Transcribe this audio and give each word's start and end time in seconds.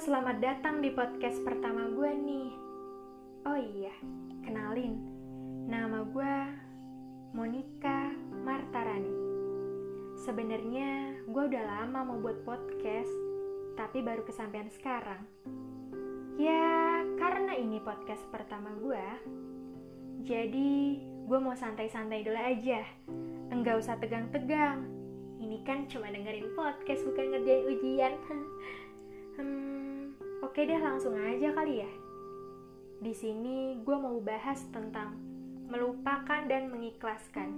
selamat 0.00 0.40
datang 0.40 0.80
di 0.80 0.88
podcast 0.96 1.44
pertama 1.44 1.92
gue 1.92 2.08
nih. 2.08 2.48
Oh 3.44 3.60
iya, 3.60 3.92
kenalin. 4.40 4.96
Nama 5.68 6.08
gue 6.08 6.36
Monica 7.36 8.08
Martarani. 8.32 9.12
Sebenarnya 10.24 11.20
gue 11.28 11.42
udah 11.52 11.64
lama 11.68 12.00
mau 12.08 12.16
buat 12.16 12.40
podcast, 12.48 13.12
tapi 13.76 14.00
baru 14.00 14.24
kesampaian 14.24 14.72
sekarang. 14.72 15.20
Ya, 16.40 17.04
karena 17.20 17.60
ini 17.60 17.76
podcast 17.84 18.24
pertama 18.32 18.72
gue, 18.80 19.04
jadi 20.24 20.72
gue 21.28 21.38
mau 21.44 21.52
santai-santai 21.52 22.24
dulu 22.24 22.40
aja. 22.40 22.88
Enggak 23.52 23.84
usah 23.84 24.00
tegang-tegang. 24.00 24.80
Ini 25.44 25.60
kan 25.68 25.84
cuma 25.92 26.08
dengerin 26.08 26.56
podcast, 26.56 27.04
bukan 27.04 27.36
ngerjain 27.36 27.68
ujian. 27.68 28.16
Hmm, 29.40 29.79
oke 30.40 30.60
deh 30.60 30.80
langsung 30.80 31.16
aja 31.16 31.52
kali 31.52 31.84
ya. 31.84 31.92
Di 33.00 33.12
sini 33.16 33.80
gue 33.80 33.96
mau 33.96 34.20
bahas 34.20 34.60
tentang 34.72 35.16
melupakan 35.68 36.44
dan 36.48 36.68
mengikhlaskan. 36.68 37.48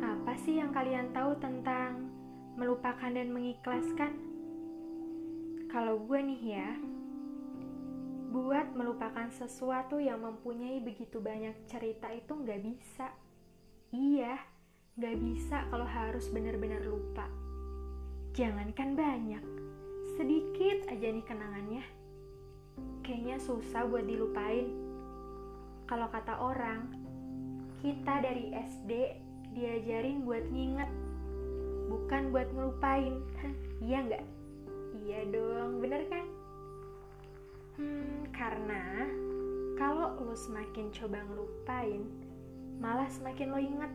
Apa 0.00 0.36
sih 0.40 0.60
yang 0.60 0.74
kalian 0.74 1.14
tahu 1.16 1.38
tentang 1.40 2.10
melupakan 2.60 3.08
dan 3.08 3.32
mengikhlaskan? 3.32 4.12
Kalau 5.70 6.02
gue 6.02 6.18
nih 6.18 6.42
ya, 6.60 6.68
buat 8.30 8.74
melupakan 8.74 9.30
sesuatu 9.30 9.98
yang 9.98 10.22
mempunyai 10.22 10.82
begitu 10.82 11.18
banyak 11.18 11.54
cerita 11.66 12.10
itu 12.10 12.30
nggak 12.34 12.60
bisa. 12.62 13.10
Iya, 13.90 14.38
nggak 14.98 15.16
bisa 15.18 15.66
kalau 15.70 15.86
harus 15.86 16.30
benar-benar 16.30 16.82
lupa. 16.86 17.26
Jangankan 18.34 18.94
banyak, 18.94 19.44
sedikit 20.20 20.84
aja 20.92 21.16
nih 21.16 21.24
kenangannya. 21.24 21.80
Kayaknya 23.00 23.40
susah 23.40 23.88
buat 23.88 24.04
dilupain. 24.04 24.68
Kalau 25.88 26.12
kata 26.12 26.36
orang, 26.36 26.92
kita 27.80 28.20
dari 28.20 28.52
SD 28.52 29.16
diajarin 29.56 30.28
buat 30.28 30.44
nginget, 30.52 30.92
bukan 31.88 32.36
buat 32.36 32.52
ngelupain. 32.52 33.24
iya 33.80 34.04
nggak? 34.04 34.24
Iya 35.08 35.20
dong, 35.32 35.80
bener 35.80 36.04
kan? 36.12 36.24
Hmm, 37.80 38.28
karena 38.36 39.08
kalau 39.80 40.20
lo 40.20 40.36
semakin 40.36 40.92
coba 40.92 41.24
ngelupain, 41.32 42.04
malah 42.76 43.08
semakin 43.08 43.48
lo 43.48 43.56
inget. 43.56 43.92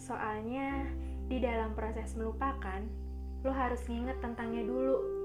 Soalnya 0.00 0.88
di 1.28 1.36
dalam 1.36 1.76
proses 1.76 2.16
melupakan, 2.16 2.80
lo 3.44 3.52
harus 3.52 3.84
nginget 3.92 4.16
tentangnya 4.24 4.64
dulu 4.64 5.17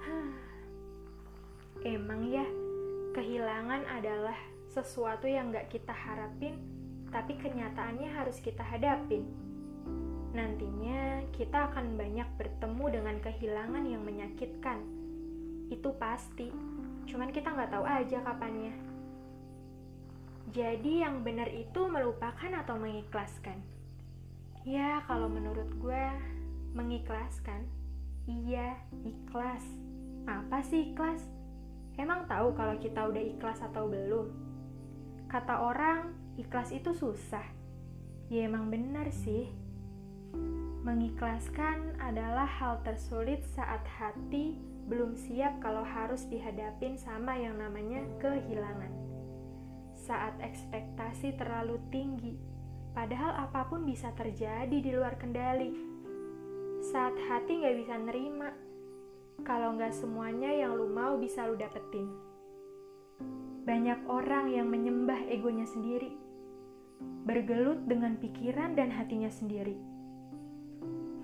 Emang 1.86 2.28
ya, 2.28 2.46
kehilangan 3.16 3.84
adalah 3.88 4.36
sesuatu 4.70 5.26
yang 5.26 5.50
gak 5.50 5.72
kita 5.72 5.90
harapin, 5.90 6.54
tapi 7.10 7.34
kenyataannya 7.36 8.08
harus 8.14 8.38
kita 8.38 8.62
hadapin. 8.62 9.26
Nantinya 10.30 11.26
kita 11.34 11.74
akan 11.74 11.98
banyak 11.98 12.28
bertemu 12.38 12.84
dengan 12.94 13.16
kehilangan 13.18 13.82
yang 13.82 14.02
menyakitkan. 14.06 14.78
Itu 15.66 15.90
pasti, 15.98 16.54
cuman 17.10 17.34
kita 17.34 17.50
nggak 17.50 17.70
tahu 17.74 17.82
aja 17.82 18.22
kapannya. 18.22 18.74
Jadi 20.50 21.02
yang 21.02 21.22
benar 21.22 21.46
itu 21.50 21.86
melupakan 21.86 22.50
atau 22.62 22.74
mengikhlaskan? 22.78 23.58
Ya, 24.66 25.02
kalau 25.06 25.30
menurut 25.30 25.70
gue, 25.78 26.04
mengikhlaskan. 26.74 27.79
Iya, 28.30 28.78
ikhlas. 29.02 29.66
Apa 30.22 30.62
sih 30.62 30.94
ikhlas? 30.94 31.18
Emang 31.98 32.30
tahu 32.30 32.54
kalau 32.54 32.78
kita 32.78 33.10
udah 33.10 33.18
ikhlas 33.18 33.58
atau 33.58 33.90
belum? 33.90 34.30
Kata 35.26 35.66
orang, 35.66 36.14
ikhlas 36.38 36.70
itu 36.70 36.94
susah. 36.94 37.42
Ya 38.30 38.46
emang 38.46 38.70
benar 38.70 39.10
sih. 39.10 39.50
Mengikhlaskan 40.86 41.98
adalah 41.98 42.46
hal 42.46 42.78
tersulit 42.86 43.42
saat 43.50 43.82
hati 43.98 44.54
belum 44.86 45.18
siap 45.18 45.58
kalau 45.58 45.82
harus 45.82 46.22
dihadapin 46.30 46.94
sama 46.94 47.34
yang 47.34 47.58
namanya 47.58 48.06
kehilangan. 48.22 48.94
Saat 49.98 50.38
ekspektasi 50.38 51.34
terlalu 51.34 51.82
tinggi, 51.90 52.38
padahal 52.94 53.50
apa 53.50 53.66
pun 53.66 53.82
bisa 53.82 54.14
terjadi 54.14 54.78
di 54.78 54.90
luar 54.94 55.18
kendali. 55.18 55.89
Saat 56.90 57.14
hati 57.30 57.62
gak 57.62 57.78
bisa 57.78 57.94
nerima, 58.02 58.50
kalau 59.46 59.78
nggak 59.78 59.94
semuanya 59.94 60.50
yang 60.50 60.74
lu 60.74 60.90
mau 60.90 61.14
bisa 61.22 61.46
lu 61.46 61.54
dapetin. 61.54 62.10
Banyak 63.62 64.10
orang 64.10 64.50
yang 64.50 64.66
menyembah 64.66 65.22
egonya 65.30 65.70
sendiri, 65.70 66.10
bergelut 67.22 67.86
dengan 67.86 68.18
pikiran 68.18 68.74
dan 68.74 68.90
hatinya 68.90 69.30
sendiri. 69.30 69.78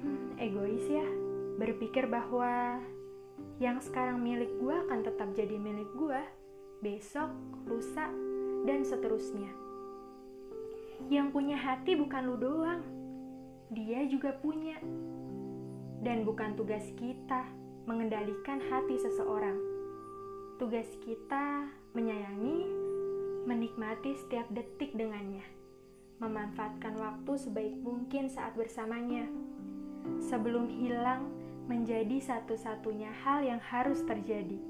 Hmm, 0.06 0.38
egois 0.38 0.86
ya, 0.86 1.02
berpikir 1.58 2.06
bahwa 2.06 2.78
yang 3.58 3.82
sekarang 3.82 4.22
milik 4.22 4.54
gue 4.62 4.76
akan 4.86 5.02
tetap 5.02 5.34
jadi 5.34 5.58
milik 5.58 5.90
gue, 5.98 6.22
besok, 6.78 7.34
lusa, 7.66 8.06
dan 8.70 8.86
seterusnya. 8.86 9.50
Yang 11.10 11.26
punya 11.34 11.58
hati 11.58 11.98
bukan 11.98 12.22
lu 12.22 12.38
doang, 12.38 12.86
dia 13.74 14.06
juga 14.06 14.30
punya. 14.38 14.78
Dan 16.06 16.22
bukan 16.22 16.54
tugas 16.54 16.86
kita 16.94 17.50
mengendalikan 17.82 18.62
hati 18.70 18.94
seseorang. 18.94 19.58
Tugas 20.54 20.86
kita 21.02 21.66
menyayangi, 21.98 22.62
menikmati 23.42 24.14
setiap 24.14 24.46
detik 24.54 24.94
dengannya, 24.94 25.42
memanfaatkan 26.22 26.94
waktu 26.94 27.32
sebaik 27.34 27.74
mungkin 27.82 28.30
saat 28.30 28.54
bersamanya, 28.54 29.26
sebelum 30.22 30.70
hilang 30.70 31.26
menjadi 31.66 32.22
satu-satunya 32.22 33.10
hal 33.26 33.42
yang 33.42 33.58
harus 33.58 33.98
terjadi. 34.06 34.62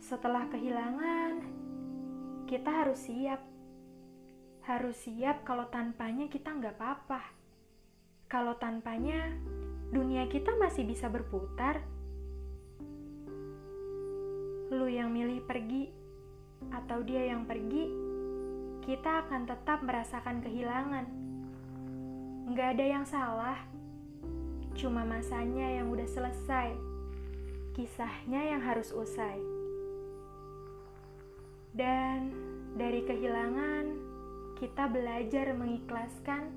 Setelah 0.00 0.48
kehilangan, 0.56 1.44
kita 2.48 2.70
harus 2.72 3.04
siap. 3.04 3.44
Harus 4.64 4.96
siap 5.04 5.44
kalau 5.44 5.68
tanpanya 5.68 6.32
kita 6.32 6.48
nggak 6.48 6.80
apa-apa. 6.80 7.20
Kalau 8.26 8.56
tanpanya, 8.56 9.36
dunia 9.90 10.26
kita 10.26 10.54
masih 10.58 10.82
bisa 10.86 11.06
berputar. 11.06 11.82
Lu 14.74 14.90
yang 14.90 15.14
milih 15.14 15.46
pergi, 15.46 15.86
atau 16.74 17.02
dia 17.06 17.30
yang 17.30 17.46
pergi, 17.46 17.86
kita 18.82 19.26
akan 19.26 19.46
tetap 19.46 19.82
merasakan 19.86 20.42
kehilangan. 20.42 21.06
Nggak 22.50 22.68
ada 22.78 22.84
yang 22.86 23.04
salah, 23.06 23.58
cuma 24.74 25.02
masanya 25.06 25.66
yang 25.82 25.90
udah 25.90 26.06
selesai, 26.06 26.74
kisahnya 27.74 28.54
yang 28.54 28.62
harus 28.62 28.90
usai. 28.90 29.38
Dan 31.76 32.32
dari 32.74 33.04
kehilangan, 33.04 33.84
kita 34.56 34.88
belajar 34.88 35.52
mengikhlaskan 35.52 36.48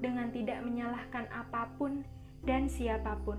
dengan 0.00 0.32
tidak 0.32 0.64
menyalahkan 0.64 1.28
apa 1.30 1.68
pun 1.76 2.02
dan 2.42 2.66
siapa 2.66 3.18
pun. 3.22 3.38